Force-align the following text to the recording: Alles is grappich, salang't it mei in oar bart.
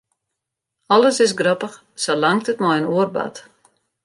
Alles 0.95 1.19
is 1.25 1.35
grappich, 1.41 1.75
salang't 2.03 2.51
it 2.51 2.61
mei 2.63 2.75
in 2.81 2.89
oar 2.95 3.09
bart. 3.15 3.35